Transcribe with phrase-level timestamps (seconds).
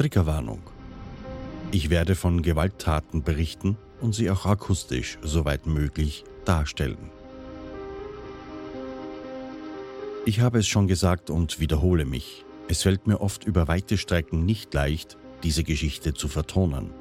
[0.00, 0.62] Triggerwarnung.
[1.72, 7.10] Ich werde von Gewalttaten berichten und sie auch akustisch, soweit möglich, darstellen.
[10.24, 12.46] Ich habe es schon gesagt und wiederhole mich.
[12.66, 16.92] Es fällt mir oft über weite Strecken nicht leicht, diese Geschichte zu vertonen.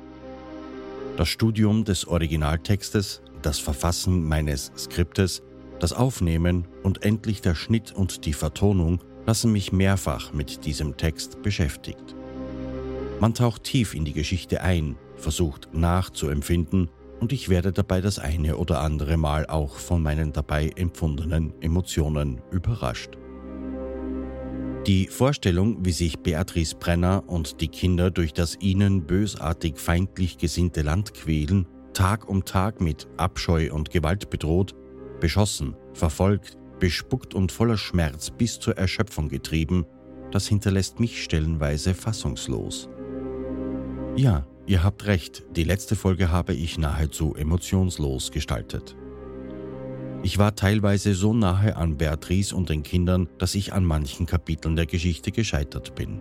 [1.15, 5.41] Das Studium des Originaltextes, das Verfassen meines Skriptes,
[5.79, 11.41] das Aufnehmen und endlich der Schnitt und die Vertonung lassen mich mehrfach mit diesem Text
[11.41, 12.18] beschäftigt.
[13.19, 18.55] Man taucht tief in die Geschichte ein, versucht nachzuempfinden und ich werde dabei das eine
[18.55, 23.17] oder andere Mal auch von meinen dabei empfundenen Emotionen überrascht.
[24.87, 30.81] Die Vorstellung, wie sich Beatrice Brenner und die Kinder durch das ihnen bösartig feindlich gesinnte
[30.81, 34.73] Land quälen, Tag um Tag mit Abscheu und Gewalt bedroht,
[35.19, 39.85] beschossen, verfolgt, bespuckt und voller Schmerz bis zur Erschöpfung getrieben,
[40.31, 42.87] das hinterlässt mich stellenweise fassungslos.
[44.19, 48.97] Ja, ihr habt recht, die letzte Folge habe ich nahezu emotionslos gestaltet.
[50.23, 54.75] Ich war teilweise so nahe an Beatrice und den Kindern, dass ich an manchen Kapiteln
[54.75, 56.19] der Geschichte gescheitert bin.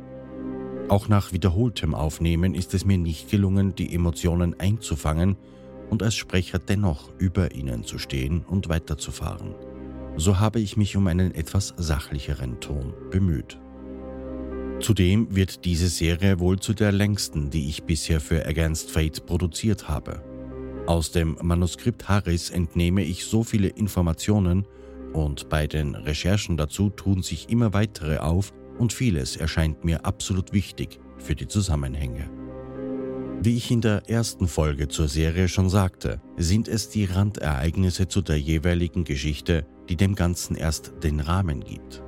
[0.88, 5.36] Auch nach wiederholtem Aufnehmen ist es mir nicht gelungen, die Emotionen einzufangen
[5.90, 9.56] und als Sprecher dennoch über ihnen zu stehen und weiterzufahren.
[10.16, 13.58] So habe ich mich um einen etwas sachlicheren Ton bemüht.
[14.80, 19.88] Zudem wird diese Serie wohl zu der längsten, die ich bisher für Against Fate produziert
[19.88, 20.22] habe.
[20.86, 24.66] Aus dem Manuskript Harris entnehme ich so viele Informationen
[25.12, 30.52] und bei den Recherchen dazu tun sich immer weitere auf und vieles erscheint mir absolut
[30.52, 32.30] wichtig für die Zusammenhänge.
[33.42, 38.22] Wie ich in der ersten Folge zur Serie schon sagte, sind es die Randereignisse zu
[38.22, 42.02] der jeweiligen Geschichte, die dem Ganzen erst den Rahmen gibt.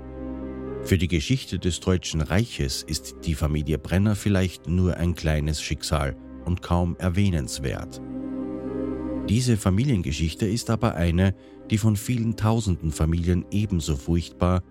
[0.85, 6.17] Für die Geschichte des Deutschen Reiches ist die Familie Brenner vielleicht nur ein kleines Schicksal
[6.45, 8.01] und kaum erwähnenswert.
[9.29, 11.35] Diese Familiengeschichte ist aber eine,
[11.71, 14.63] die von vielen tausenden Familien ebenso furchtbar,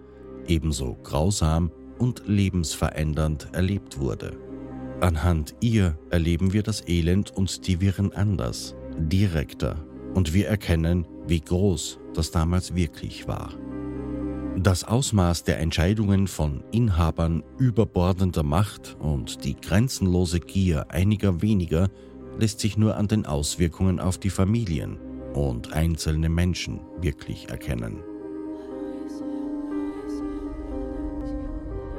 [0.47, 4.38] ebenso grausam und lebensverändernd erlebt wurde.
[5.00, 11.39] Anhand ihr erleben wir das Elend und die Wirren anders, direkter, und wir erkennen, wie
[11.39, 13.53] groß das damals wirklich war.
[14.62, 21.88] Das Ausmaß der Entscheidungen von Inhabern überbordender Macht und die grenzenlose Gier einiger weniger
[22.38, 25.00] lässt sich nur an den Auswirkungen auf die Familien
[25.34, 28.03] und einzelne Menschen wirklich erkennen.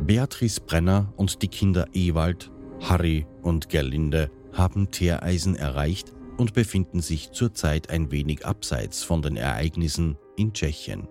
[0.03, 2.51] Beatrice Brenner und die Kinder Ewald,
[2.83, 9.39] Harry und Gerlinde haben Teereisen erreicht und befinden sich zurzeit ein wenig abseits von den
[9.39, 11.09] Ereignissen in Tschechien.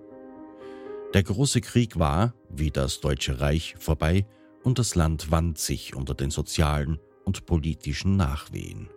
[1.13, 4.27] Der große Krieg war, wie das Deutsche Reich, vorbei
[4.63, 8.89] und das Land wand sich unter den sozialen und politischen Nachwehen.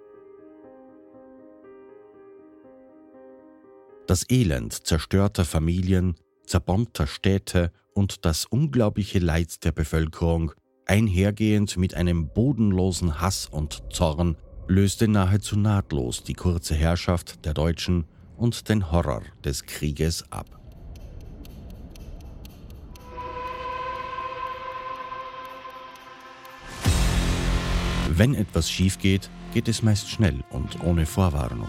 [4.06, 10.52] Das Elend zerstörter Familien, zerbombter Städte und das unglaubliche Leid der Bevölkerung,
[10.84, 14.36] einhergehend mit einem bodenlosen Hass und Zorn,
[14.68, 18.04] löste nahezu nahtlos die kurze Herrschaft der Deutschen
[18.36, 20.61] und den Horror des Krieges ab.
[28.14, 31.68] Wenn etwas schief geht, geht es meist schnell und ohne Vorwarnung.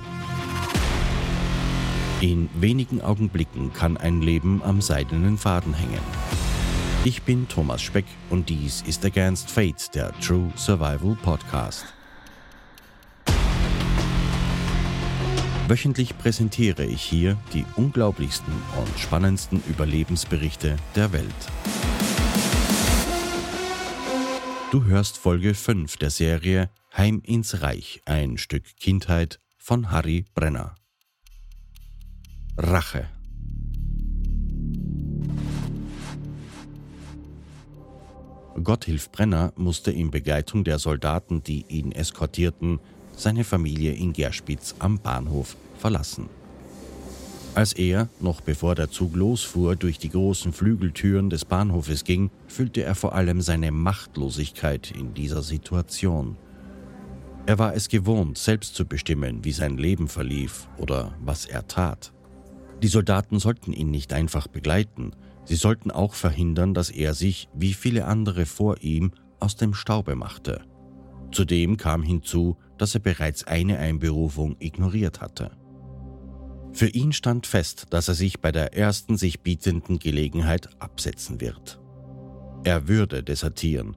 [2.20, 6.02] In wenigen Augenblicken kann ein Leben am seidenen Faden hängen.
[7.06, 11.86] Ich bin Thomas Speck und dies ist Against Fate, der True Survival Podcast.
[15.70, 21.93] Wöchentlich präsentiere ich hier die unglaublichsten und spannendsten Überlebensberichte der Welt.
[24.74, 26.68] Du hörst Folge 5 der Serie
[26.98, 30.74] Heim ins Reich, ein Stück Kindheit von Harry Brenner.
[32.58, 33.08] Rache.
[38.64, 42.80] Gotthilf Brenner musste in Begleitung der Soldaten, die ihn eskortierten,
[43.16, 46.32] seine Familie in Gerspitz am Bahnhof verlassen.
[47.56, 52.84] Als er, noch bevor der Zug losfuhr, durch die großen Flügeltüren des Bahnhofes ging, fühlte
[52.84, 56.36] er vor allem seine Machtlosigkeit in dieser Situation.
[57.46, 62.12] Er war es gewohnt, selbst zu bestimmen, wie sein Leben verlief oder was er tat.
[62.82, 65.12] Die Soldaten sollten ihn nicht einfach begleiten,
[65.46, 70.16] sie sollten auch verhindern, dass er sich, wie viele andere vor ihm, aus dem Staube
[70.16, 70.62] machte.
[71.32, 75.52] Zudem kam hinzu, dass er bereits eine Einberufung ignoriert hatte.
[76.74, 81.80] Für ihn stand fest, dass er sich bei der ersten sich bietenden Gelegenheit absetzen wird.
[82.64, 83.96] Er würde desertieren,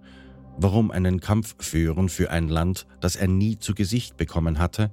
[0.58, 4.90] Warum einen Kampf führen für ein Land, das er nie zu Gesicht bekommen hatte,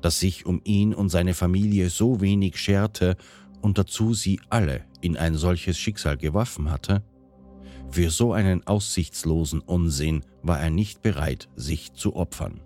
[0.00, 3.16] das sich um ihn und seine Familie so wenig scherte
[3.60, 7.02] und dazu sie alle in ein solches Schicksal geworfen hatte?
[7.90, 12.62] Für so einen aussichtslosen Unsinn war er nicht bereit, sich zu opfern.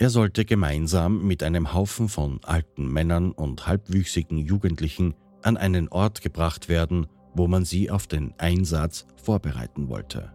[0.00, 6.20] Er sollte gemeinsam mit einem Haufen von alten Männern und halbwüchsigen Jugendlichen an einen Ort
[6.22, 10.32] gebracht werden, wo man sie auf den Einsatz vorbereiten wollte.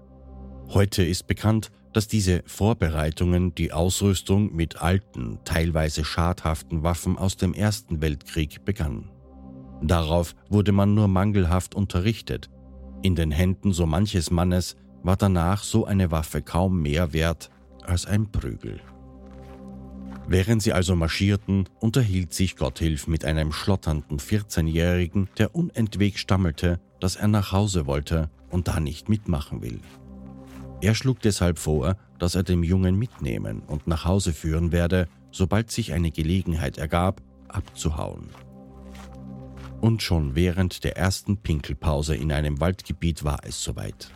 [0.69, 7.53] Heute ist bekannt, dass diese Vorbereitungen die Ausrüstung mit alten, teilweise schadhaften Waffen aus dem
[7.53, 9.11] Ersten Weltkrieg begannen.
[9.81, 12.49] Darauf wurde man nur mangelhaft unterrichtet.
[13.01, 17.49] In den Händen so manches Mannes war danach so eine Waffe kaum mehr wert
[17.85, 18.81] als ein Prügel.
[20.33, 27.15] Während sie also marschierten, unterhielt sich Gotthilf mit einem schlotternden 14-Jährigen, der unentwegt stammelte, dass
[27.15, 29.79] er nach Hause wollte und da nicht mitmachen will.
[30.81, 35.69] Er schlug deshalb vor, dass er dem Jungen mitnehmen und nach Hause führen werde, sobald
[35.69, 38.25] sich eine Gelegenheit ergab, abzuhauen.
[39.81, 44.09] Und schon während der ersten Pinkelpause in einem Waldgebiet war es soweit.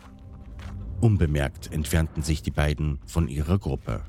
[1.00, 4.02] Unbemerkt entfernten sich die beiden von ihrer Gruppe.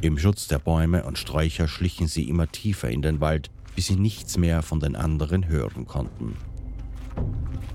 [0.00, 3.96] Im Schutz der Bäume und Sträucher schlichen sie immer tiefer in den Wald, bis sie
[3.96, 6.36] nichts mehr von den anderen hören konnten.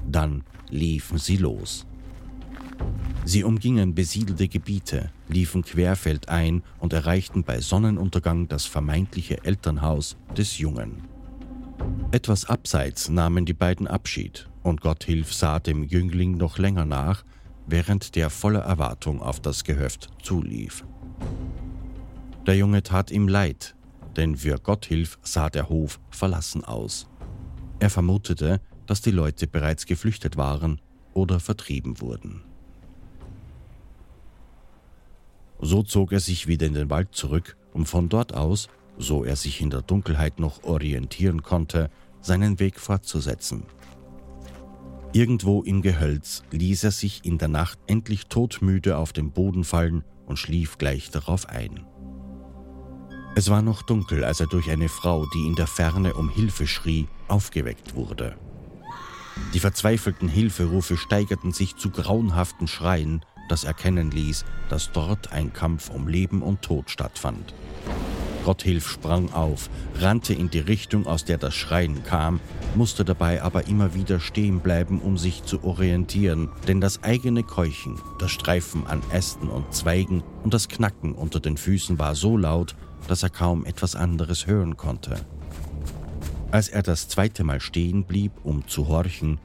[0.07, 1.85] Dann liefen sie los.
[3.25, 11.03] Sie umgingen besiedelte Gebiete, liefen querfeldein und erreichten bei Sonnenuntergang das vermeintliche Elternhaus des Jungen.
[12.11, 17.23] Etwas abseits nahmen die beiden Abschied und Gotthilf sah dem Jüngling noch länger nach,
[17.67, 20.83] während der voller Erwartung auf das Gehöft zulief.
[22.45, 23.75] Der Junge tat ihm leid,
[24.15, 27.07] denn für Gotthilf sah der Hof verlassen aus.
[27.80, 30.81] Er vermutete, dass die Leute bereits geflüchtet waren
[31.13, 32.41] oder vertrieben wurden.
[35.62, 39.35] So zog er sich wieder in den Wald zurück, um von dort aus, so er
[39.35, 41.89] sich in der Dunkelheit noch orientieren konnte,
[42.21, 43.63] seinen Weg fortzusetzen.
[45.12, 50.03] Irgendwo im Gehölz ließ er sich in der Nacht endlich todmüde auf den Boden fallen
[50.27, 51.85] und schlief gleich darauf ein.
[53.36, 56.68] Es war noch dunkel, als er durch eine Frau, die in der Ferne um Hilfe
[56.68, 58.36] schrie, aufgeweckt wurde.
[59.54, 65.90] Die verzweifelten Hilferufe steigerten sich zu grauenhaften Schreien, das erkennen ließ, dass dort ein Kampf
[65.90, 67.54] um Leben und Tod stattfand.
[68.44, 72.40] Gotthilf sprang auf, rannte in die Richtung, aus der das Schreien kam,
[72.76, 78.00] musste dabei aber immer wieder stehen bleiben, um sich zu orientieren, denn das eigene Keuchen,
[78.18, 82.76] das Streifen an Ästen und Zweigen und das Knacken unter den Füßen war so laut,
[83.09, 85.15] dass er kaum etwas anderes hören konnte.
[86.51, 89.39] Als er das zweite Mal stehen blieb, um zu horchen,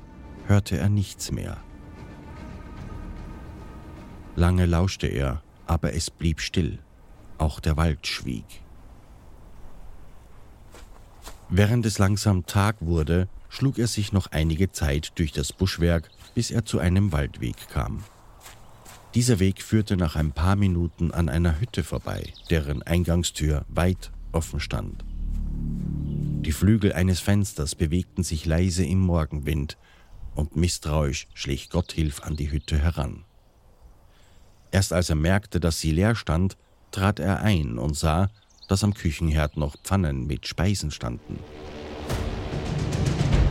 [0.46, 1.56] hörte er nichts mehr.
[4.36, 6.78] Lange lauschte er, aber es blieb still.
[7.38, 8.44] Auch der Wald schwieg.
[11.48, 16.50] Während es langsam Tag wurde, schlug er sich noch einige Zeit durch das Buschwerk, bis
[16.50, 18.04] er zu einem Waldweg kam.
[19.14, 24.58] Dieser Weg führte nach ein paar Minuten an einer Hütte vorbei, deren Eingangstür weit offen
[24.58, 25.04] stand.
[26.40, 29.78] Die Flügel eines Fensters bewegten sich leise im Morgenwind,
[30.34, 33.24] und misstrauisch schlich Gotthilf an die Hütte heran.
[34.72, 36.56] Erst als er merkte, dass sie leer stand,
[36.90, 38.30] trat er ein und sah,
[38.66, 41.38] dass am Küchenherd noch Pfannen mit Speisen standen.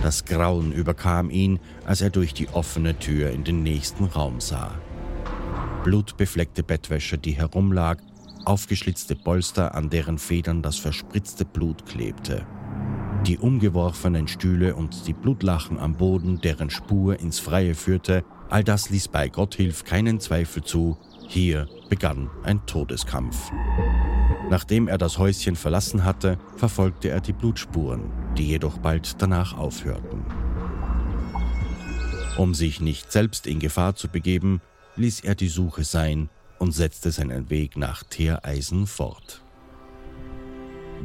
[0.01, 4.77] Das Grauen überkam ihn, als er durch die offene Tür in den nächsten Raum sah
[5.83, 7.97] blutbefleckte Bettwäsche, die herumlag,
[8.45, 12.45] aufgeschlitzte Polster, an deren Federn das verspritzte Blut klebte.
[13.27, 18.89] Die umgeworfenen Stühle und die Blutlachen am Boden, deren Spur ins Freie führte, all das
[18.89, 20.97] ließ bei Gotthilf keinen Zweifel zu,
[21.27, 23.51] hier begann ein Todeskampf.
[24.49, 30.25] Nachdem er das Häuschen verlassen hatte, verfolgte er die Blutspuren, die jedoch bald danach aufhörten.
[32.37, 34.61] Um sich nicht selbst in Gefahr zu begeben,
[34.95, 39.43] ließ er die Suche sein und setzte seinen Weg nach Teereisen fort.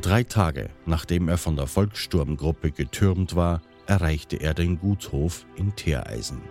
[0.00, 6.42] Drei Tage nachdem er von der Volkssturmgruppe getürmt war, erreichte er den Gutshof in Teereisen.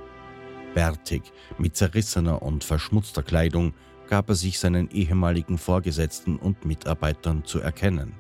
[0.74, 3.74] Bärtig, mit zerrissener und verschmutzter Kleidung,
[4.10, 8.14] gab er sich seinen ehemaligen Vorgesetzten und Mitarbeitern zu erkennen.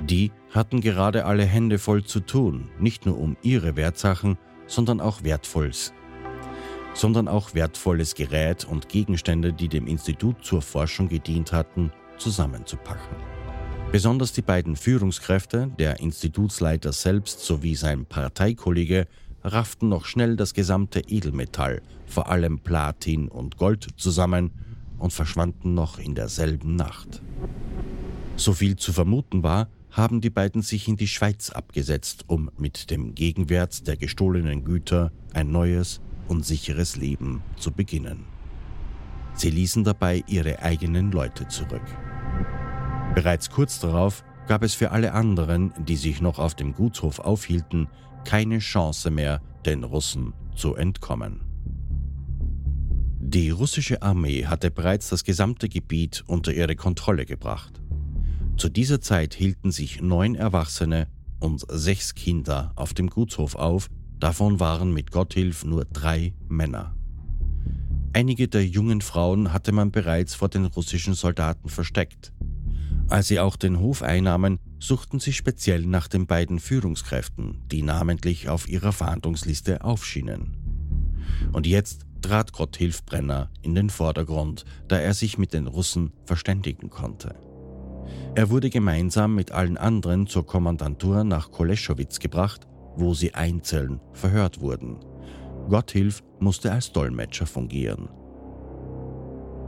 [0.00, 5.24] Die hatten gerade alle Hände voll zu tun, nicht nur um ihre Wertsachen, sondern auch
[5.24, 5.92] Wertvolles
[6.98, 13.16] sondern auch wertvolles Gerät und Gegenstände, die dem Institut zur Forschung gedient hatten, zusammenzupacken.
[13.92, 19.06] Besonders die beiden Führungskräfte, der Institutsleiter selbst sowie sein Parteikollege,
[19.44, 24.50] rafften noch schnell das gesamte Edelmetall, vor allem Platin und Gold, zusammen
[24.98, 27.22] und verschwanden noch in derselben Nacht.
[28.36, 32.90] So viel zu vermuten war, haben die beiden sich in die Schweiz abgesetzt, um mit
[32.90, 38.24] dem Gegenwert der gestohlenen Güter ein neues und sicheres Leben zu beginnen.
[39.34, 41.82] Sie ließen dabei ihre eigenen Leute zurück.
[43.14, 47.88] Bereits kurz darauf gab es für alle anderen, die sich noch auf dem Gutshof aufhielten,
[48.24, 51.40] keine Chance mehr, den Russen zu entkommen.
[53.20, 57.80] Die russische Armee hatte bereits das gesamte Gebiet unter ihre Kontrolle gebracht.
[58.56, 61.08] Zu dieser Zeit hielten sich neun Erwachsene
[61.38, 63.88] und sechs Kinder auf dem Gutshof auf,
[64.20, 66.94] davon waren mit Gotthilf nur drei Männer.
[68.12, 72.32] Einige der jungen Frauen hatte man bereits vor den russischen Soldaten versteckt.
[73.08, 78.48] Als sie auch den Hof einnahmen, suchten sie speziell nach den beiden Führungskräften, die namentlich
[78.48, 80.56] auf ihrer Fahndungsliste aufschienen.
[81.52, 86.90] Und jetzt trat Gotthilf Brenner in den Vordergrund, da er sich mit den Russen verständigen
[86.90, 87.34] konnte.
[88.34, 92.66] Er wurde gemeinsam mit allen anderen zur Kommandantur nach Koleschowitz gebracht,
[92.98, 94.98] wo sie einzeln verhört wurden.
[95.68, 98.08] Gotthilf musste als Dolmetscher fungieren.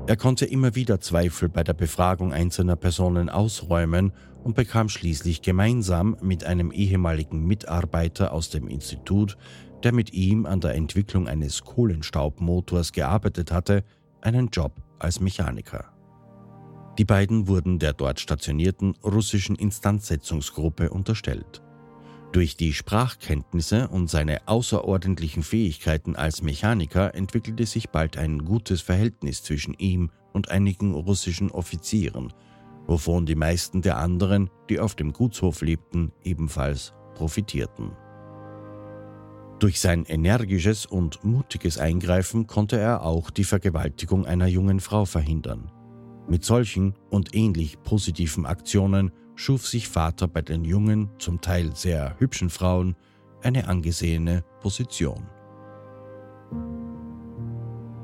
[0.07, 6.17] Er konnte immer wieder Zweifel bei der Befragung einzelner Personen ausräumen und bekam schließlich gemeinsam
[6.21, 9.37] mit einem ehemaligen Mitarbeiter aus dem Institut,
[9.85, 13.85] der mit ihm an der Entwicklung eines Kohlenstaubmotors gearbeitet hatte,
[14.21, 15.85] einen Job als Mechaniker.
[16.99, 21.63] Die beiden wurden der dort stationierten russischen Instandsetzungsgruppe unterstellt.
[22.33, 29.43] Durch die Sprachkenntnisse und seine außerordentlichen Fähigkeiten als Mechaniker entwickelte sich bald ein gutes Verhältnis
[29.43, 32.33] zwischen ihm und einigen russischen Offizieren,
[32.87, 37.91] wovon die meisten der anderen, die auf dem Gutshof lebten, ebenfalls profitierten.
[39.59, 45.71] Durch sein energisches und mutiges Eingreifen konnte er auch die Vergewaltigung einer jungen Frau verhindern.
[46.29, 49.11] Mit solchen und ähnlich positiven Aktionen
[49.41, 52.95] schuf sich Vater bei den jungen, zum Teil sehr hübschen Frauen
[53.43, 55.27] eine angesehene Position.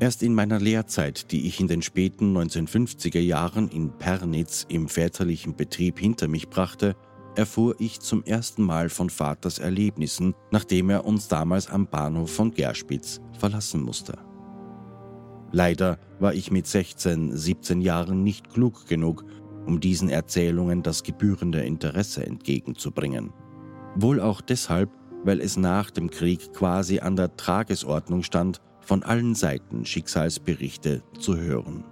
[0.00, 5.54] Erst in meiner Lehrzeit, die ich in den späten 1950er Jahren in Pernitz im väterlichen
[5.56, 6.96] Betrieb hinter mich brachte,
[7.34, 12.50] erfuhr ich zum ersten Mal von Vaters Erlebnissen, nachdem er uns damals am Bahnhof von
[12.52, 14.18] Gerspitz verlassen musste.
[15.52, 19.24] Leider war ich mit 16, 17 Jahren nicht klug genug,
[19.66, 23.32] um diesen Erzählungen das gebührende Interesse entgegenzubringen.
[23.96, 24.90] Wohl auch deshalb,
[25.24, 31.36] weil es nach dem Krieg quasi an der Tagesordnung stand, von allen Seiten Schicksalsberichte zu
[31.36, 31.84] hören.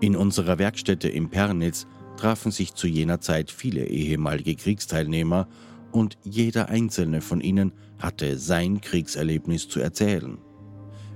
[0.00, 5.46] In unserer Werkstätte in Pernitz trafen sich zu jener Zeit viele ehemalige Kriegsteilnehmer
[5.92, 10.38] und jeder einzelne von ihnen hatte sein Kriegserlebnis zu erzählen.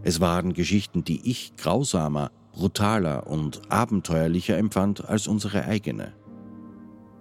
[0.02, 6.14] Es waren Geschichten, die ich grausamer, brutaler und abenteuerlicher empfand als unsere eigene.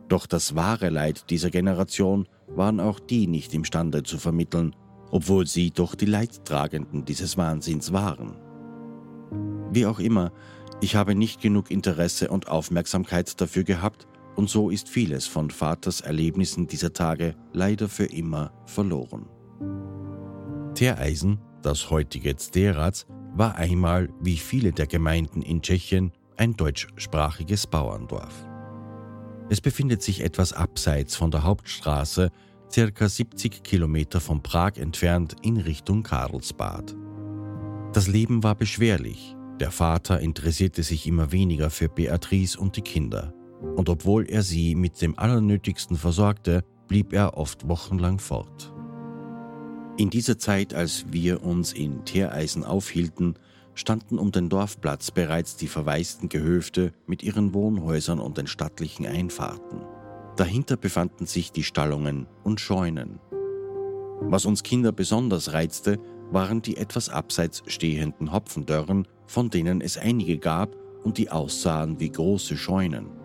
[0.08, 4.76] Doch das wahre Leid dieser Generation waren auch die nicht imstande zu vermitteln,
[5.12, 8.38] obwohl sie doch die Leidtragenden dieses Wahnsinns waren.
[9.72, 10.32] Wie auch immer,
[10.80, 16.02] ich habe nicht genug Interesse und Aufmerksamkeit dafür gehabt, und so ist vieles von Vaters
[16.02, 19.28] Erlebnissen dieser Tage leider für immer verloren.
[20.76, 28.34] Teereisen, das heutige Zderac, war einmal, wie viele der Gemeinden in Tschechien, ein deutschsprachiges Bauerndorf.
[29.50, 32.32] Es befindet sich etwas abseits von der Hauptstraße,
[32.72, 36.96] circa 70 Kilometer von Prag entfernt in Richtung Karlsbad.
[37.94, 39.36] Das Leben war beschwerlich.
[39.60, 43.34] Der Vater interessierte sich immer weniger für Beatrice und die Kinder.
[43.76, 48.75] Und obwohl er sie mit dem Allernötigsten versorgte, blieb er oft wochenlang fort.
[49.98, 53.36] In dieser Zeit, als wir uns in Teereisen aufhielten,
[53.76, 59.82] standen um den Dorfplatz bereits die verwaisten Gehöfte mit ihren Wohnhäusern und den stattlichen Einfahrten.
[60.36, 63.20] Dahinter befanden sich die Stallungen und Scheunen.
[64.20, 65.98] Was uns Kinder besonders reizte,
[66.30, 72.10] waren die etwas abseits stehenden Hopfendörren, von denen es einige gab und die aussahen wie
[72.10, 73.25] große Scheunen.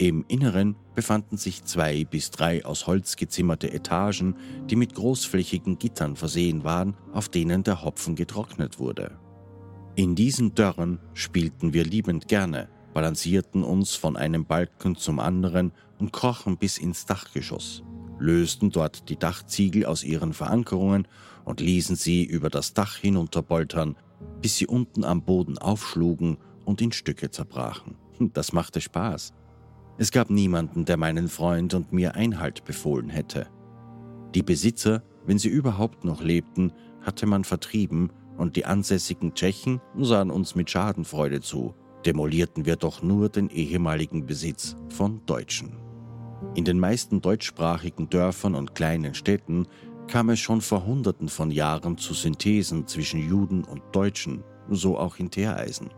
[0.00, 4.36] Im Inneren befanden sich zwei bis drei aus Holz gezimmerte Etagen,
[4.70, 9.18] die mit großflächigen Gittern versehen waren, auf denen der Hopfen getrocknet wurde.
[9.96, 16.12] In diesen Dörren spielten wir liebend gerne, balancierten uns von einem Balken zum anderen und
[16.12, 17.82] krochen bis ins Dachgeschoss,
[18.20, 21.08] lösten dort die Dachziegel aus ihren Verankerungen
[21.44, 23.96] und ließen sie über das Dach hinunterboltern,
[24.42, 27.96] bis sie unten am Boden aufschlugen und in Stücke zerbrachen.
[28.32, 29.32] Das machte Spaß.
[30.00, 33.48] Es gab niemanden, der meinen Freund und mir Einhalt befohlen hätte.
[34.32, 40.30] Die Besitzer, wenn sie überhaupt noch lebten, hatte man vertrieben und die ansässigen Tschechen sahen
[40.30, 41.74] uns mit Schadenfreude zu.
[42.06, 45.76] Demolierten wir doch nur den ehemaligen Besitz von Deutschen.
[46.54, 49.66] In den meisten deutschsprachigen Dörfern und kleinen Städten
[50.06, 55.18] kam es schon vor Hunderten von Jahren zu Synthesen zwischen Juden und Deutschen, so auch
[55.18, 55.90] in Teereisen.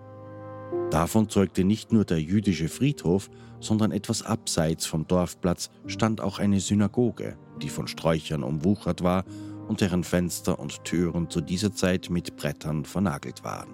[0.91, 3.31] Davon zeugte nicht nur der jüdische Friedhof,
[3.61, 9.25] sondern etwas abseits vom Dorfplatz stand auch eine Synagoge, die von Sträuchern umwuchert war
[9.69, 13.69] und deren Fenster und Türen zu dieser Zeit mit Brettern vernagelt waren.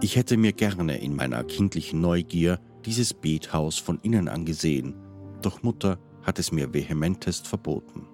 [0.00, 4.94] Ich hätte mir gerne in meiner kindlichen Neugier dieses Bethaus von innen angesehen,
[5.42, 8.06] doch Mutter hat es mir vehementest verboten.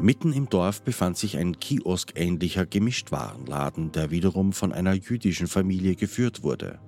[0.00, 6.44] Mitten im Dorf befand sich ein kioskähnlicher Gemischtwarenladen, der wiederum von einer jüdischen Familie geführt
[6.44, 6.78] wurde.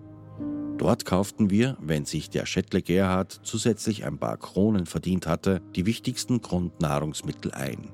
[0.78, 5.86] Dort kauften wir, wenn sich der Schettle Gerhard zusätzlich ein paar Kronen verdient hatte, die
[5.86, 7.90] wichtigsten Grundnahrungsmittel ein.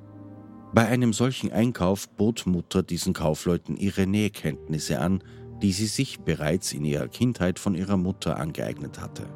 [0.75, 5.25] Bei einem solchen Einkauf bot Mutter diesen Kaufleuten ihre Nähkenntnisse an,
[5.63, 9.27] die sie sich bereits in ihrer Kindheit von ihrer Mutter angeeignet hatte.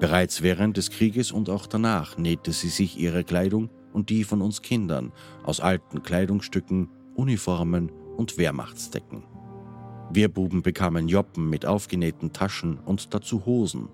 [0.00, 4.42] Bereits während des Krieges und auch danach nähte sie sich ihre Kleidung und die von
[4.42, 9.22] uns Kindern aus alten Kleidungsstücken, Uniformen und Wehrmachtsdecken.
[10.12, 13.88] Wir Buben bekamen Joppen mit aufgenähten Taschen und dazu Hosen.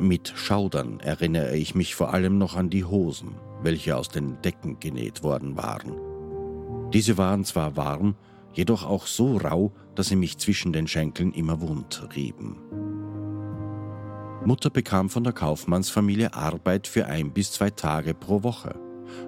[0.00, 4.80] Mit Schaudern erinnere ich mich vor allem noch an die Hosen, welche aus den Decken
[4.80, 6.90] genäht worden waren.
[6.92, 8.14] Diese waren zwar warm,
[8.52, 12.56] jedoch auch so rau, dass sie mich zwischen den Schenkeln immer wund rieben.
[14.44, 18.78] Mutter bekam von der Kaufmannsfamilie Arbeit für ein bis zwei Tage pro Woche.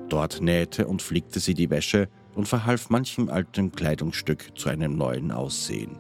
[0.09, 5.33] Dort nähte und flickte sie die Wäsche und verhalf manchem alten Kleidungsstück zu einem neuen
[5.33, 5.99] Aussehen.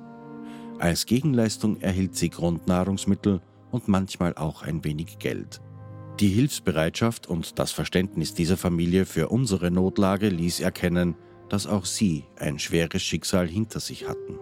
[0.78, 3.40] Als Gegenleistung erhielt sie Grundnahrungsmittel
[3.70, 5.60] und manchmal auch ein wenig Geld.
[6.20, 11.16] Die Hilfsbereitschaft und das Verständnis dieser Familie für unsere Notlage ließ erkennen,
[11.48, 14.38] dass auch sie ein schweres Schicksal hinter sich hatten.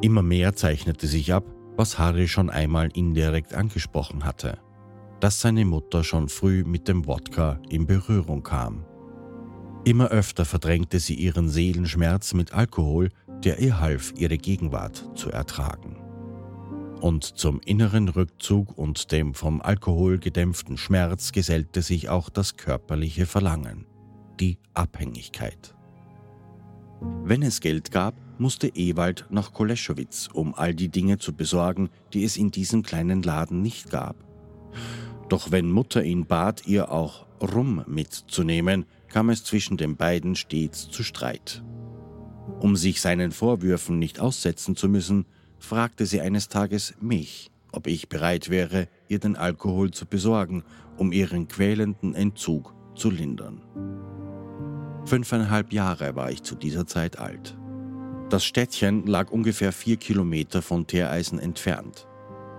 [0.00, 1.44] Immer mehr zeichnete sich ab,
[1.78, 4.58] was Harry schon einmal indirekt angesprochen hatte,
[5.20, 8.84] dass seine Mutter schon früh mit dem Wodka in Berührung kam.
[9.84, 13.10] Immer öfter verdrängte sie ihren Seelenschmerz mit Alkohol,
[13.44, 15.96] der ihr half, ihre Gegenwart zu ertragen.
[17.00, 23.24] Und zum inneren Rückzug und dem vom Alkohol gedämpften Schmerz gesellte sich auch das körperliche
[23.24, 23.86] Verlangen,
[24.40, 25.76] die Abhängigkeit.
[27.22, 32.24] Wenn es Geld gab, musste Ewald nach Koleschowitz, um all die Dinge zu besorgen, die
[32.24, 34.16] es in diesem kleinen Laden nicht gab.
[35.28, 40.88] Doch wenn Mutter ihn bat, ihr auch Rum mitzunehmen, kam es zwischen den beiden stets
[40.88, 41.62] zu Streit.
[42.60, 45.26] Um sich seinen Vorwürfen nicht aussetzen zu müssen,
[45.58, 50.64] fragte sie eines Tages mich, ob ich bereit wäre, ihr den Alkohol zu besorgen,
[50.96, 53.62] um ihren quälenden Entzug zu lindern.
[55.04, 57.57] Fünfeinhalb Jahre war ich zu dieser Zeit alt.
[58.30, 62.06] Das Städtchen lag ungefähr vier Kilometer von Teereisen entfernt.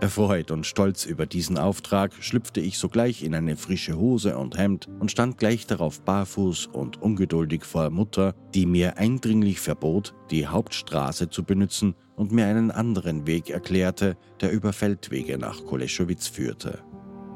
[0.02, 4.88] Erfreut und stolz über diesen Auftrag schlüpfte ich sogleich in eine frische Hose und Hemd
[5.00, 11.30] und stand gleich darauf barfuß und ungeduldig vor Mutter, die mir eindringlich verbot, die Hauptstraße
[11.30, 16.80] zu benutzen und mir einen anderen Weg erklärte, der über Feldwege nach Koleschowitz führte.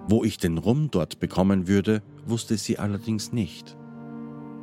[0.08, 3.78] Wo ich den Rum dort bekommen würde, wusste sie allerdings nicht.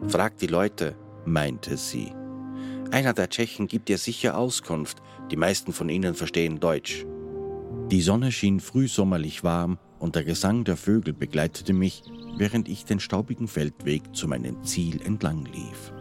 [0.08, 2.12] Frag die Leute, meinte sie.
[2.92, 5.00] Einer der Tschechen gibt dir sicher Auskunft,
[5.30, 7.06] die meisten von ihnen verstehen Deutsch.
[7.88, 12.02] Die Sonne schien frühsommerlich warm und der Gesang der Vögel begleitete mich,
[12.36, 15.92] während ich den staubigen Feldweg zu meinem Ziel entlang lief.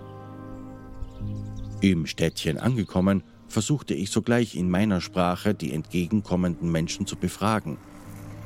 [1.82, 7.78] Im Städtchen angekommen, versuchte ich sogleich in meiner Sprache die entgegenkommenden Menschen zu befragen.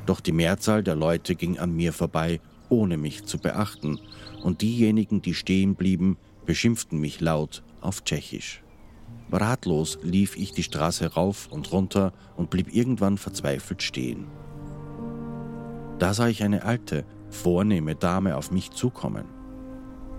[0.05, 3.99] Doch die Mehrzahl der Leute ging an mir vorbei, ohne mich zu beachten,
[4.43, 8.63] und diejenigen, die stehen blieben, beschimpften mich laut auf Tschechisch.
[9.31, 14.27] Ratlos lief ich die Straße rauf und runter und blieb irgendwann verzweifelt stehen.
[15.99, 19.25] Da sah ich eine alte, vornehme Dame auf mich zukommen.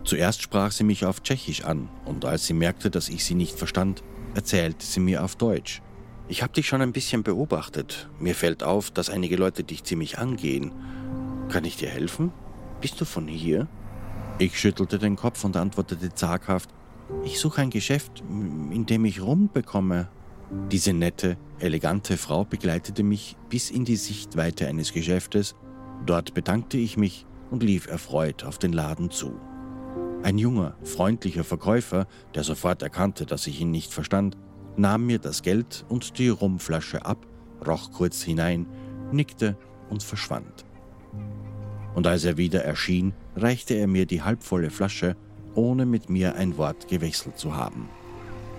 [0.04, 3.56] Zuerst sprach sie mich auf Tschechisch an, und als sie merkte, dass ich sie nicht
[3.56, 4.02] verstand,
[4.34, 5.80] erzählte sie mir auf Deutsch.
[6.28, 8.08] Ich habe dich schon ein bisschen beobachtet.
[8.18, 10.72] Mir fällt auf, dass einige Leute dich ziemlich angehen.
[11.48, 12.32] Kann ich dir helfen?
[12.80, 13.68] Bist du von hier?
[14.38, 16.70] Ich schüttelte den Kopf und antwortete zaghaft,
[17.22, 20.08] ich suche ein Geschäft, in dem ich Rum bekomme.
[20.70, 25.54] Diese nette, elegante Frau begleitete mich bis in die Sichtweite eines Geschäftes.
[26.06, 29.40] Dort bedankte ich mich und lief erfreut auf den Laden zu.
[30.22, 34.36] Ein junger, freundlicher Verkäufer, der sofort erkannte, dass ich ihn nicht verstand,
[34.76, 37.26] nahm mir das Geld und die Rumflasche ab,
[37.66, 38.66] roch kurz hinein,
[39.12, 39.56] nickte
[39.90, 40.64] und verschwand.
[41.94, 45.16] und als er wieder erschien, reichte er mir die halbvolle Flasche,
[45.54, 47.88] ohne mit mir ein Wort gewechselt zu haben.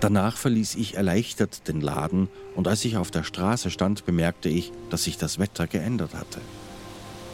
[0.00, 4.72] Danach verließ ich erleichtert den Laden und als ich auf der Straße stand, bemerkte ich,
[4.90, 6.40] dass sich das Wetter geändert hatte.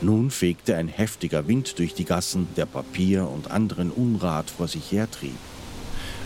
[0.01, 4.91] Nun fegte ein heftiger Wind durch die Gassen, der Papier und anderen Unrat vor sich
[4.91, 5.37] hertrieb.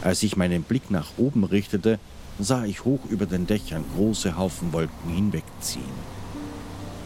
[0.03, 1.99] Als ich meinen Blick nach oben richtete,
[2.39, 6.17] sah ich hoch über den Dächern große Haufen Wolken hinwegziehen.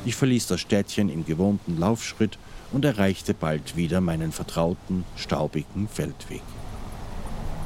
[0.05, 2.38] Ich verließ das Städtchen im gewohnten Laufschritt
[2.73, 6.43] und erreichte bald wieder meinen vertrauten, staubigen Feldweg.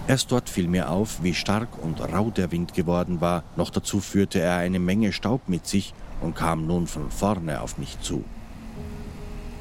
[0.06, 4.00] Erst dort fiel mir auf, wie stark und rau der Wind geworden war, noch dazu
[4.00, 8.24] führte er eine Menge Staub mit sich und kam nun von vorne auf mich zu.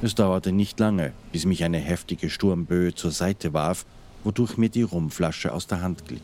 [0.01, 3.85] Es dauerte nicht lange, bis mich eine heftige Sturmböe zur Seite warf,
[4.25, 6.21] wodurch mir die Rumflasche aus der Hand glitt.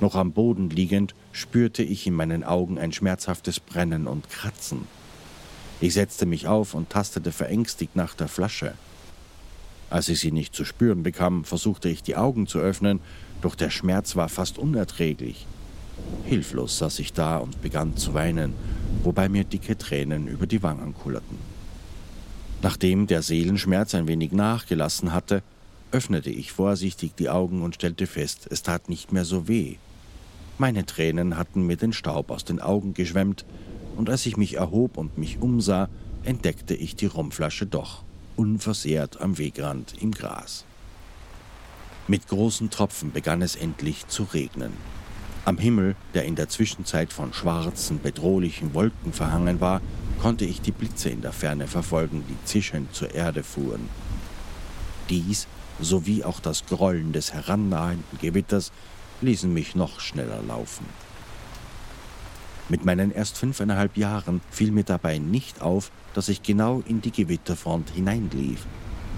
[0.00, 4.86] Noch am Boden liegend spürte ich in meinen Augen ein schmerzhaftes Brennen und Kratzen.
[5.80, 8.74] Ich setzte mich auf und tastete verängstigt nach der Flasche.
[9.88, 13.00] Als ich sie nicht zu spüren bekam, versuchte ich die Augen zu öffnen,
[13.40, 15.46] doch der Schmerz war fast unerträglich.
[16.24, 18.52] Hilflos saß ich da und begann zu weinen,
[19.02, 21.38] wobei mir dicke Tränen über die Wangen kullerten.
[22.62, 25.42] Nachdem der Seelenschmerz ein wenig nachgelassen hatte,
[25.92, 29.76] öffnete ich vorsichtig die Augen und stellte fest, es tat nicht mehr so weh.
[30.58, 33.46] Meine Tränen hatten mir den Staub aus den Augen geschwemmt,
[33.96, 35.88] und als ich mich erhob und mich umsah,
[36.24, 38.02] entdeckte ich die Rumflasche doch,
[38.36, 40.64] unversehrt am Wegrand im Gras.
[42.08, 44.72] Mit großen Tropfen begann es endlich zu regnen.
[45.44, 49.80] Am Himmel, der in der Zwischenzeit von schwarzen, bedrohlichen Wolken verhangen war,
[50.20, 53.88] konnte ich die Blitze in der Ferne verfolgen, die zischend zur Erde fuhren.
[55.08, 55.46] Dies
[55.80, 58.70] sowie auch das Grollen des herannahenden Gewitters
[59.22, 60.84] ließen mich noch schneller laufen.
[62.70, 67.10] Mit meinen erst fünfeinhalb Jahren fiel mir dabei nicht auf, dass ich genau in die
[67.10, 68.64] Gewitterfront hineinlief.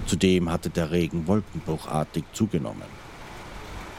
[0.07, 2.89] Zudem hatte der Regen wolkenbruchartig zugenommen.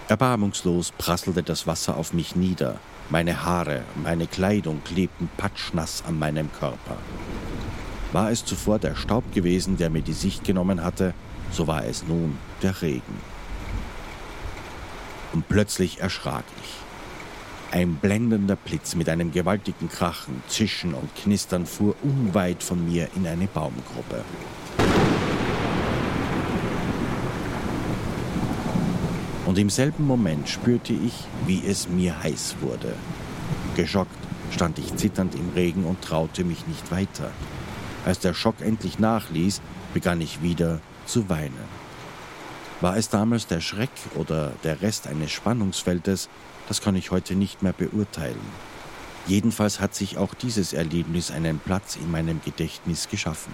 [0.08, 2.80] Erbarmungslos prasselte das Wasser auf mich nieder.
[3.12, 6.98] Meine Haare, meine Kleidung klebten patschnass an meinem Körper.
[8.12, 11.14] War es zuvor der Staub gewesen, der mir die Sicht genommen hatte,
[11.52, 13.22] so war es nun der Regen.
[15.32, 16.83] Und plötzlich erschrak ich.
[17.74, 23.26] Ein blendender Blitz mit einem gewaltigen Krachen, Zischen und Knistern fuhr unweit von mir in
[23.26, 24.24] eine Baumgruppe.
[29.48, 32.94] Und im selben Moment spürte ich, wie es mir heiß wurde.
[33.76, 34.20] Geschockt
[34.52, 37.32] stand ich zitternd im Regen und traute mich nicht weiter.
[38.06, 39.62] Als der Schock endlich nachließ,
[39.96, 41.58] begann ich wieder zu weinen.
[42.82, 46.30] War es damals der Schreck oder der Rest eines Spannungsfeldes,
[46.68, 48.40] das kann ich heute nicht mehr beurteilen.
[49.26, 53.54] Jedenfalls hat sich auch dieses Erlebnis einen Platz in meinem Gedächtnis geschaffen.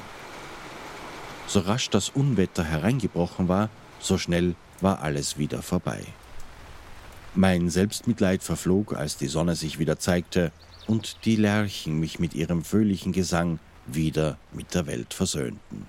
[1.47, 3.69] So rasch das Unwetter hereingebrochen war,
[3.99, 6.01] so schnell war alles wieder vorbei.
[7.35, 10.51] Mein Selbstmitleid verflog, als die Sonne sich wieder zeigte
[10.87, 15.85] und die Lerchen mich mit ihrem fröhlichen Gesang wieder mit der Welt versöhnten.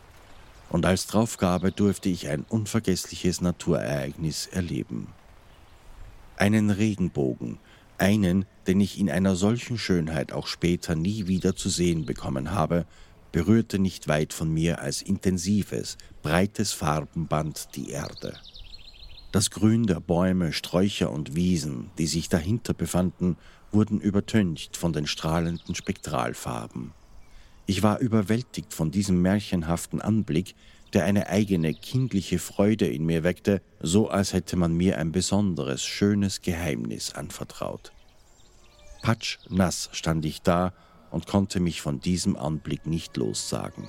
[0.68, 5.08] Und als Draufgabe durfte ich ein unvergessliches Naturereignis erleben
[6.40, 7.58] einen Regenbogen,
[7.98, 12.86] einen, den ich in einer solchen Schönheit auch später nie wieder zu sehen bekommen habe,
[13.30, 18.38] berührte nicht weit von mir als intensives, breites Farbenband die Erde.
[19.32, 23.36] Das Grün der Bäume, Sträucher und Wiesen, die sich dahinter befanden,
[23.70, 26.92] wurden übertüncht von den strahlenden Spektralfarben.
[27.66, 30.56] Ich war überwältigt von diesem märchenhaften Anblick,
[30.92, 35.84] der eine eigene kindliche Freude in mir weckte, so als hätte man mir ein besonderes,
[35.84, 37.92] schönes Geheimnis anvertraut.
[39.02, 40.72] Patsch nass stand ich da
[41.10, 43.88] und konnte mich von diesem Anblick nicht lossagen.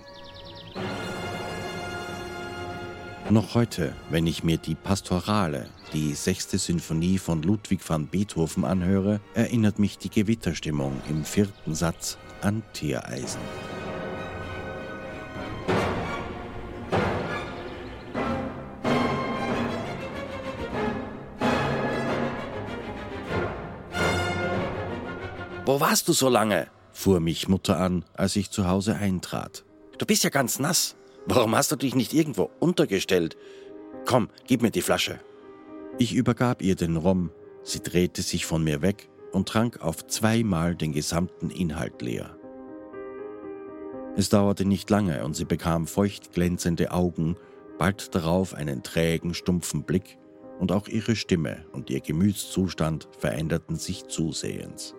[3.30, 9.22] Noch heute, wenn ich mir die Pastorale, die sechste Sinfonie von Ludwig van Beethoven anhöre,
[9.36, 13.40] erinnert mich die Gewitterstimmung im vierten Satz an Teereisen.
[25.72, 26.68] Wo warst du so lange?
[26.92, 29.64] fuhr mich Mutter an, als ich zu Hause eintrat.
[29.98, 30.98] Du bist ja ganz nass.
[31.26, 33.38] Warum hast du dich nicht irgendwo untergestellt?
[34.06, 35.22] Komm, gib mir die Flasche.
[35.98, 37.32] Ich übergab ihr den Rum,
[37.64, 42.36] sie drehte sich von mir weg und trank auf zweimal den gesamten Inhalt leer.
[44.18, 47.38] Es dauerte nicht lange und sie bekam feucht glänzende Augen,
[47.80, 50.18] bald darauf einen trägen, stumpfen Blick
[50.60, 54.96] und auch ihre Stimme und ihr Gemütszustand veränderten sich zusehends.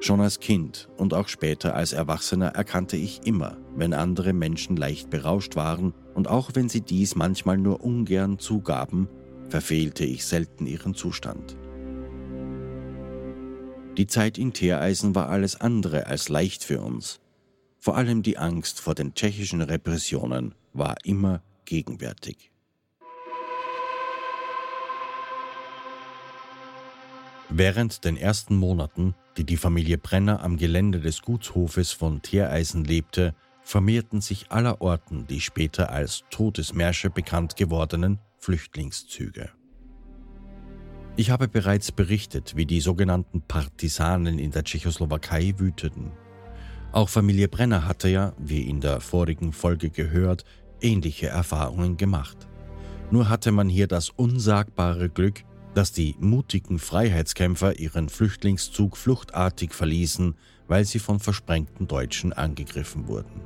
[0.00, 5.10] Schon als Kind und auch später als Erwachsener erkannte ich immer, wenn andere Menschen leicht
[5.10, 9.08] berauscht waren und auch wenn sie dies manchmal nur ungern zugaben,
[9.48, 11.56] verfehlte ich selten ihren Zustand.
[13.96, 17.20] Die Zeit in Teereisen war alles andere als leicht für uns.
[17.78, 22.50] Vor allem die Angst vor den tschechischen Repressionen war immer gegenwärtig.
[27.48, 33.34] Während den ersten Monaten, die die Familie Brenner am Gelände des Gutshofes von Teereisen lebte,
[33.62, 39.50] vermehrten sich allerorten die später als Todesmärsche bekannt gewordenen Flüchtlingszüge.
[41.16, 46.12] Ich habe bereits berichtet, wie die sogenannten Partisanen in der Tschechoslowakei wüteten.
[46.92, 50.44] Auch Familie Brenner hatte ja, wie in der vorigen Folge gehört,
[50.80, 52.46] ähnliche Erfahrungen gemacht.
[53.10, 55.44] Nur hatte man hier das unsagbare Glück,
[55.76, 60.34] dass die mutigen Freiheitskämpfer ihren Flüchtlingszug fluchtartig verließen,
[60.68, 63.42] weil sie von versprengten Deutschen angegriffen wurden.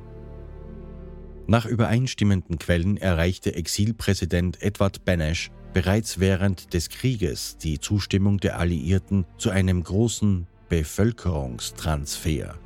[1.45, 9.25] Nach übereinstimmenden Quellen erreichte Exilpräsident Edward Benesch bereits während des Krieges die Zustimmung der Alliierten
[9.37, 12.57] zu einem großen Bevölkerungstransfer.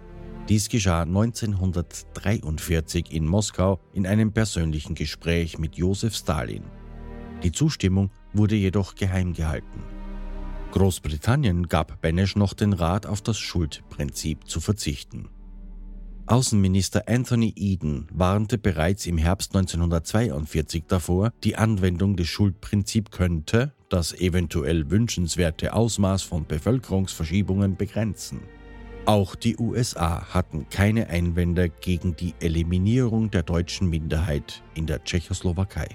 [0.47, 6.65] Dies geschah 1943 in Moskau in einem persönlichen Gespräch mit Josef Stalin.
[7.41, 9.84] Die Zustimmung wurde jedoch geheim gehalten.
[10.71, 15.30] Großbritannien gab Benesch noch den Rat, auf das Schuldprinzip zu verzichten.
[16.28, 24.13] Außenminister Anthony Eden warnte bereits im Herbst 1942 davor, die Anwendung des Schuldprinzips könnte das
[24.13, 28.41] eventuell wünschenswerte Ausmaß von Bevölkerungsverschiebungen begrenzen.
[29.06, 35.88] Auch die USA hatten keine Einwände gegen die Eliminierung der deutschen Minderheit in der Tschechoslowakei.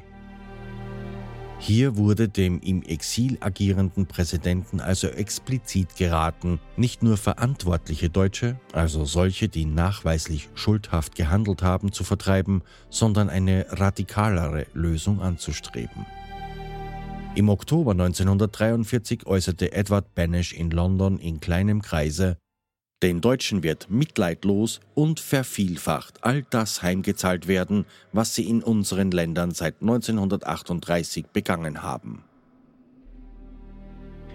[1.62, 9.04] Hier wurde dem im Exil agierenden Präsidenten also explizit geraten, nicht nur verantwortliche Deutsche, also
[9.04, 16.06] solche, die nachweislich schuldhaft gehandelt haben, zu vertreiben, sondern eine radikalere Lösung anzustreben.
[17.34, 22.38] Im Oktober 1943 äußerte Edward Benesch in London in kleinem Kreise,
[23.02, 29.52] den Deutschen wird mitleidlos und vervielfacht all das heimgezahlt werden, was sie in unseren Ländern
[29.52, 32.24] seit 1938 begangen haben.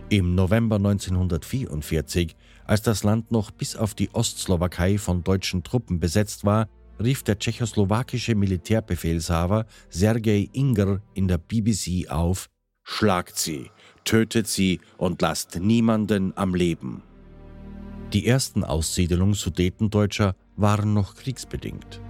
[0.09, 6.45] Im November 1944, als das Land noch bis auf die Ostslowakei von deutschen Truppen besetzt
[6.45, 6.67] war,
[6.99, 12.49] rief der tschechoslowakische Militärbefehlshaber Sergei Inger in der BBC auf,
[12.87, 13.71] Schlagt sie,
[14.03, 17.01] tötet sie und lasst niemanden am Leben.
[18.13, 22.01] Die ersten Aussiedlungen Sudetendeutscher waren noch kriegsbedingt.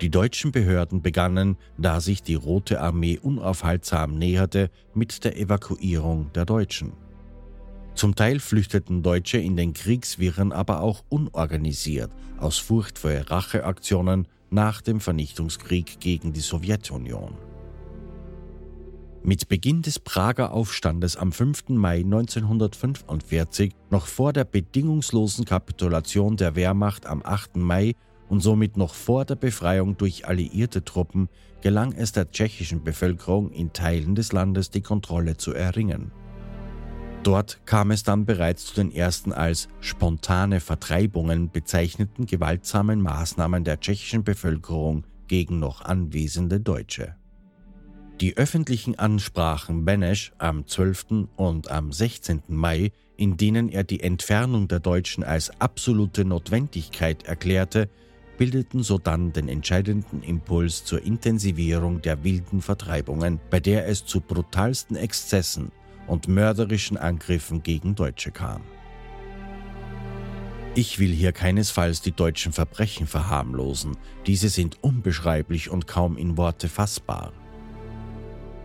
[0.00, 6.46] Die deutschen Behörden begannen, da sich die Rote Armee unaufhaltsam näherte, mit der Evakuierung der
[6.46, 6.92] Deutschen.
[7.94, 14.80] Zum Teil flüchteten Deutsche in den Kriegswirren aber auch unorganisiert, aus Furcht vor Racheaktionen nach
[14.80, 17.34] dem Vernichtungskrieg gegen die Sowjetunion.
[19.22, 21.68] Mit Beginn des Prager Aufstandes am 5.
[21.68, 27.56] Mai 1945, noch vor der bedingungslosen Kapitulation der Wehrmacht am 8.
[27.56, 27.96] Mai
[28.30, 31.28] und somit noch vor der Befreiung durch alliierte Truppen,
[31.60, 36.12] gelang es der tschechischen Bevölkerung in Teilen des Landes die Kontrolle zu erringen.
[37.22, 43.80] Dort kam es dann bereits zu den ersten als spontane Vertreibungen bezeichneten gewaltsamen Maßnahmen der
[43.80, 47.19] tschechischen Bevölkerung gegen noch anwesende Deutsche.
[48.20, 51.28] Die öffentlichen Ansprachen Benesch am 12.
[51.36, 52.42] und am 16.
[52.48, 57.88] Mai, in denen er die Entfernung der Deutschen als absolute Notwendigkeit erklärte,
[58.36, 64.96] bildeten sodann den entscheidenden Impuls zur Intensivierung der wilden Vertreibungen, bei der es zu brutalsten
[64.96, 65.72] Exzessen
[66.06, 68.60] und mörderischen Angriffen gegen Deutsche kam.
[70.74, 76.68] Ich will hier keinesfalls die deutschen Verbrechen verharmlosen, diese sind unbeschreiblich und kaum in Worte
[76.68, 77.32] fassbar.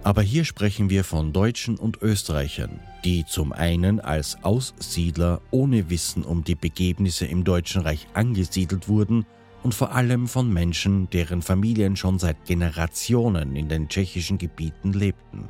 [0.05, 6.21] Aber hier sprechen wir von Deutschen und Österreichern, die zum einen als Aussiedler ohne Wissen
[6.21, 9.25] um die Begebnisse im Deutschen Reich angesiedelt wurden
[9.63, 15.47] und vor allem von Menschen, deren Familien schon seit Generationen in den tschechischen Gebieten lebten.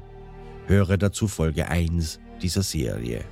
[0.67, 3.25] Höre dazu Folge 1 dieser Serie.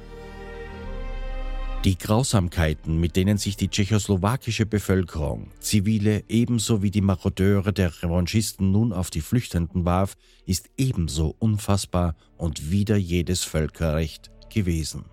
[1.83, 8.71] Die Grausamkeiten, mit denen sich die tschechoslowakische Bevölkerung, Zivile ebenso wie die Marodeure der Revanchisten
[8.71, 10.15] nun auf die Flüchtenden warf,
[10.45, 15.03] ist ebenso unfassbar und wider jedes Völkerrecht gewesen.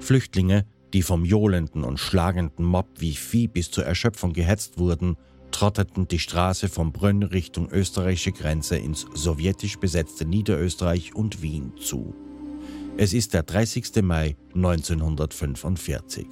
[0.00, 5.18] Flüchtlinge, die vom johlenden und schlagenden Mob wie Vieh bis zur Erschöpfung gehetzt wurden,
[5.50, 12.14] trotteten die Straße von Brünn Richtung österreichische Grenze ins sowjetisch besetzte Niederösterreich und Wien zu.
[12.96, 14.02] Es ist der 30.
[14.02, 16.26] Mai 1945.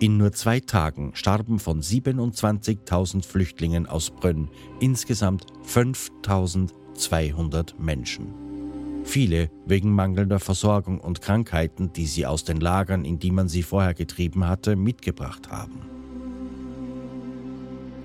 [0.00, 4.48] In nur zwei Tagen starben von 27.000 Flüchtlingen aus Brünn
[4.80, 8.49] insgesamt 5.200 Menschen.
[9.04, 13.62] Viele wegen mangelnder Versorgung und Krankheiten, die sie aus den Lagern, in die man sie
[13.62, 15.82] vorher getrieben hatte, mitgebracht haben.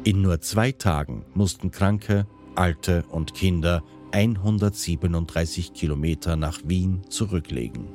[0.04, 7.88] In nur zwei Tagen mussten Kranke, Alte und Kinder 137 Kilometer nach Wien zurücklegen.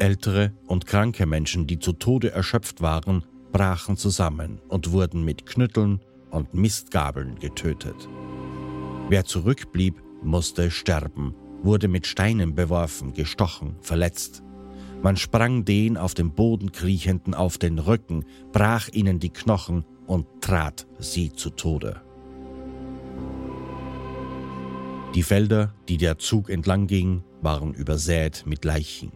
[0.00, 6.00] Ältere und kranke Menschen, die zu Tode erschöpft waren, brachen zusammen und wurden mit Knütteln
[6.30, 8.08] und Mistgabeln getötet.
[9.08, 14.42] Wer zurückblieb, musste sterben, wurde mit Steinen beworfen, gestochen, verletzt.
[15.02, 20.26] Man sprang den auf dem Boden kriechenden auf den Rücken, brach ihnen die Knochen und
[20.40, 22.00] trat sie zu Tode.
[25.14, 29.12] Die Felder, die der Zug entlang ging, waren übersät mit Leichen.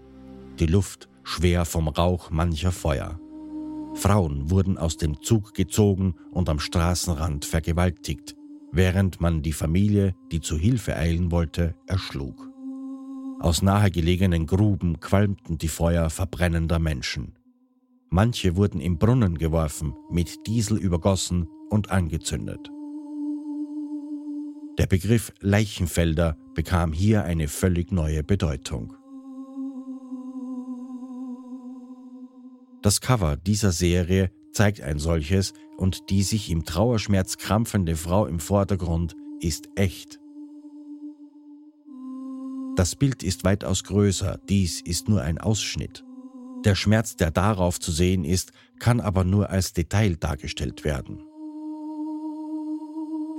[0.61, 3.19] Die Luft schwer vom Rauch mancher Feuer.
[3.95, 8.37] Frauen wurden aus dem Zug gezogen und am Straßenrand vergewaltigt,
[8.73, 12.49] während man die Familie, die zu Hilfe eilen wollte, erschlug.
[13.41, 17.35] Aus nahegelegenen Gruben qualmten die Feuer verbrennender Menschen.
[18.11, 22.71] Manche wurden im Brunnen geworfen, mit Diesel übergossen und angezündet.
[24.79, 28.95] Der Begriff Leichenfelder bekam hier eine völlig neue Bedeutung.
[32.83, 38.41] Das Cover dieser Serie zeigt ein solches und die sich im Trauerschmerz krampfende Frau im
[38.41, 40.21] Vordergrund ist echt.
[42.77, 46.05] Das Bild ist weitaus größer, dies ist nur ein Ausschnitt.
[46.65, 51.21] Der Schmerz, der darauf zu sehen ist, kann aber nur als Detail dargestellt werden.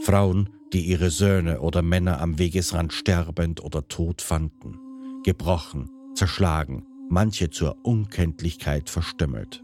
[0.01, 4.79] Frauen, die ihre Söhne oder Männer am Wegesrand sterbend oder tot fanden,
[5.23, 9.61] gebrochen, zerschlagen, manche zur Unkenntlichkeit verstümmelt.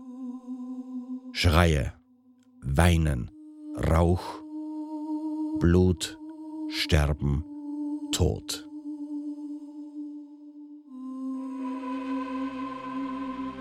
[1.32, 1.94] Schreie,
[2.68, 3.30] Weinen,
[3.78, 4.42] Rauch,
[5.60, 6.18] Blut,
[6.68, 7.44] Sterben,
[8.12, 8.68] Tod.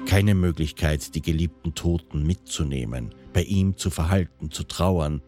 [0.06, 5.20] Keine Möglichkeit, die geliebten Toten mitzunehmen, bei ihm zu verhalten, zu trauern,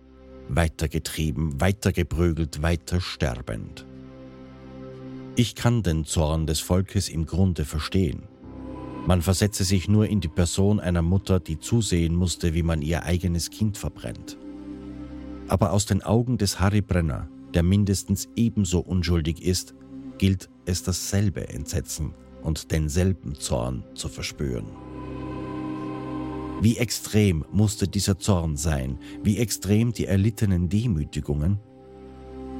[0.49, 3.87] weitergetrieben, weitergeprügelt, weiter sterbend.
[5.37, 8.23] Ich kann den Zorn des Volkes im Grunde verstehen.
[9.07, 13.05] Man versetze sich nur in die Person einer Mutter, die zusehen musste, wie man ihr
[13.05, 14.37] eigenes Kind verbrennt.
[15.47, 19.75] Aber aus den Augen des Harry Brenner, der mindestens ebenso unschuldig ist,
[20.19, 24.67] gilt es dasselbe Entsetzen und denselben Zorn zu verspüren.
[26.61, 31.61] Wie extrem musste dieser Zorn sein, wie extrem die erlittenen Demütigungen?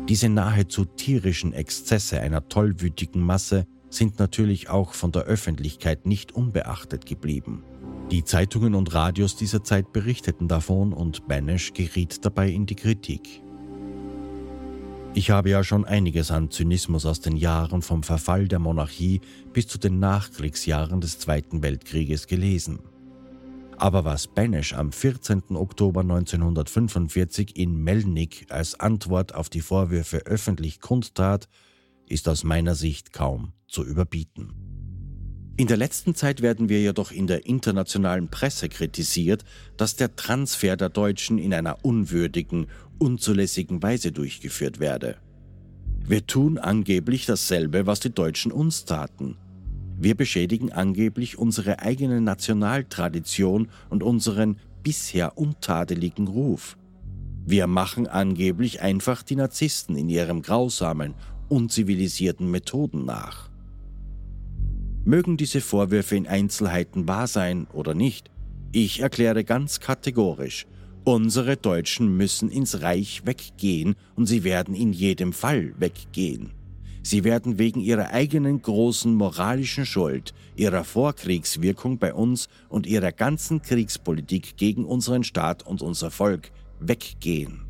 [0.09, 7.07] Diese nahezu tierischen Exzesse einer tollwütigen Masse sind natürlich auch von der Öffentlichkeit nicht unbeachtet
[7.07, 7.63] geblieben.
[8.11, 13.43] Die Zeitungen und Radios dieser Zeit berichteten davon und Banesh geriet dabei in die Kritik.
[15.15, 19.23] Ich habe ja schon einiges an Zynismus aus den Jahren vom Verfall der Monarchie
[19.53, 22.81] bis zu den Nachkriegsjahren des Zweiten Weltkrieges gelesen.
[23.79, 25.43] Aber was Banesh am 14.
[25.57, 31.49] Oktober 1945 in Melnik als Antwort auf die Vorwürfe öffentlich kundtat,
[32.09, 34.53] ist aus meiner Sicht kaum zu überbieten.
[35.59, 39.43] In der letzten Zeit werden wir jedoch in der internationalen Presse kritisiert,
[39.79, 42.67] dass der Transfer der Deutschen in einer unwürdigen,
[42.99, 45.17] unzulässigen Weise durchgeführt werde.
[46.07, 49.39] Wir tun angeblich dasselbe, was die Deutschen uns taten.
[49.99, 56.77] Wir beschädigen angeblich unsere eigene Nationaltradition und unseren bisher untadeligen Ruf.
[57.47, 61.15] Wir machen angeblich einfach die Narzissten in ihrem grausamen,
[61.49, 63.51] unzivilisierten Methoden nach.
[65.05, 68.31] Mögen diese Vorwürfe in Einzelheiten wahr sein oder nicht,
[68.73, 70.67] ich erkläre ganz kategorisch,
[71.05, 76.51] unsere Deutschen müssen ins Reich weggehen und sie werden in jedem Fall weggehen.
[77.07, 83.63] Sie werden wegen ihrer eigenen großen moralischen Schuld, ihrer Vorkriegswirkung bei uns und ihrer ganzen
[83.63, 86.51] Kriegspolitik gegen unseren Staat und unser Volk
[86.81, 87.63] weggehen.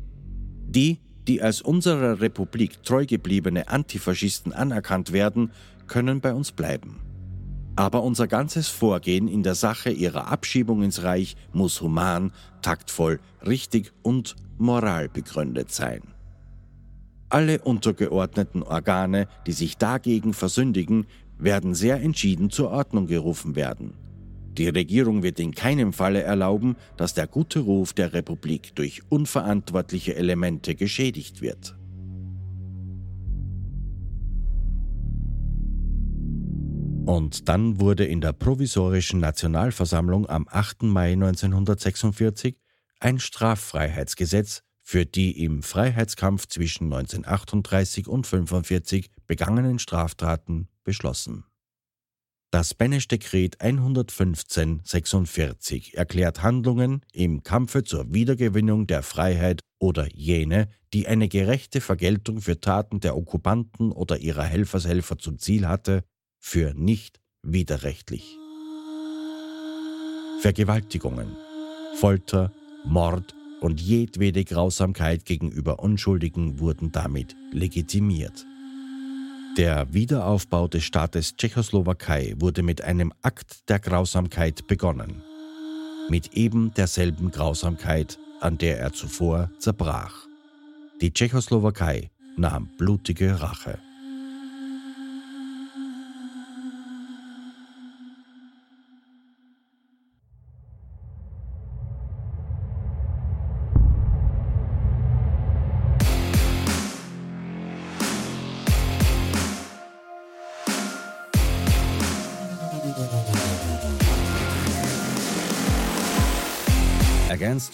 [0.65, 0.97] Die,
[1.27, 5.51] die als unserer Republik treu gebliebene Antifaschisten anerkannt werden,
[5.87, 7.01] können bei uns bleiben.
[7.75, 13.93] Aber unser ganzes Vorgehen in der Sache ihrer Abschiebung ins Reich muss human, taktvoll, richtig
[14.01, 16.01] und moralbegründet sein.
[17.29, 21.05] Alle untergeordneten Organe, die sich dagegen versündigen,
[21.37, 23.93] werden sehr entschieden zur Ordnung gerufen werden.
[24.57, 30.15] Die Regierung wird in keinem Falle erlauben, dass der gute Ruf der Republik durch unverantwortliche
[30.15, 31.75] Elemente geschädigt wird.
[37.05, 40.83] Und dann wurde in der provisorischen Nationalversammlung am 8.
[40.83, 42.57] Mai 1946
[42.99, 51.45] ein Straffreiheitsgesetz für die im Freiheitskampf zwischen 1938 und 1945 begangenen Straftaten beschlossen.
[52.49, 61.27] Das Benesch-Dekret 11546 erklärt Handlungen im Kampfe zur Wiedergewinnung der Freiheit oder jene, die eine
[61.27, 66.05] gerechte Vergeltung für Taten der Okkupanten oder ihrer Helfershelfer zum Ziel hatte,
[66.39, 68.37] für nicht widerrechtlich.
[70.39, 71.35] Vergewaltigungen,
[71.95, 72.53] Folter,
[72.85, 78.45] Mord und jedwede Grausamkeit gegenüber Unschuldigen wurden damit legitimiert.
[79.57, 85.23] Der Wiederaufbau des Staates Tschechoslowakei wurde mit einem Akt der Grausamkeit begonnen.
[86.09, 90.27] Mit eben derselben Grausamkeit, an der er zuvor zerbrach.
[91.01, 93.79] Die Tschechoslowakei nahm blutige Rache.